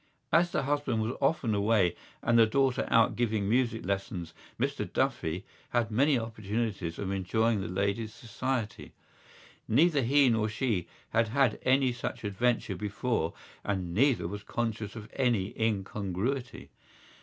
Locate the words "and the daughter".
2.23-2.87